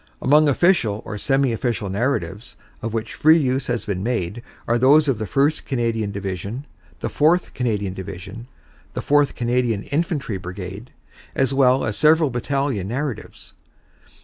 [0.19, 5.07] Among official or semi official narratives of which free use has been made are those
[5.07, 6.65] of the 1st Canadian Division,
[7.01, 8.47] the 4th Canadian Division,
[8.95, 10.89] the 4th Canadian Infantry Brigade,
[11.35, 13.53] as well as several battalion narratives.